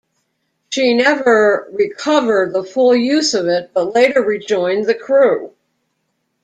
[0.69, 5.53] She never recovered the full use of it but later rejoined the crew.